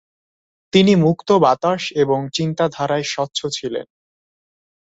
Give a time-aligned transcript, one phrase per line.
[0.73, 3.85] তিনি মুক্ত বাতাস এবং চিন্তাধারায় স্বচ্ছ ছিলেন।